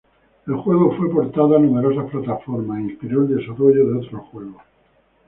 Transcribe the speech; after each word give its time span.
El 0.47 0.55
juego 0.55 0.91
fue 0.97 1.11
portado 1.11 1.55
a 1.55 1.59
numerosas 1.59 2.09
plataformas 2.09 2.79
e 2.79 2.83
inspiró 2.89 3.21
el 3.21 3.37
desarrollo 3.37 3.87
de 3.87 3.99
otros 3.99 4.21
juegos. 4.31 4.63